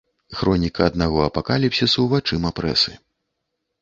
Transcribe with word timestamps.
Хроніка 0.37 0.87
аднаго 0.91 1.19
апакаліпсісу 1.27 2.07
вачыма 2.15 2.49
прэсы. 2.61 2.91